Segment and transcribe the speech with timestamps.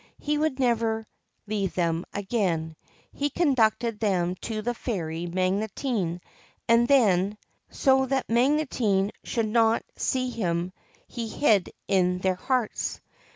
[0.17, 1.05] He would never
[1.45, 2.75] leave them again.
[3.13, 6.21] He conducted them to the fairy Magotine,
[6.67, 7.37] and then,
[7.69, 10.73] so that Magotine should not see him,
[11.07, 12.99] he hid in their hearts.